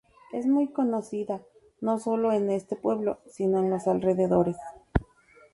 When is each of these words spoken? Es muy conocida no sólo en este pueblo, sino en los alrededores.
Es 0.33 0.47
muy 0.47 0.69
conocida 0.71 1.41
no 1.79 1.99
sólo 1.99 2.31
en 2.31 2.49
este 2.49 2.75
pueblo, 2.75 3.19
sino 3.29 3.59
en 3.59 3.69
los 3.69 3.85
alrededores. 3.85 4.57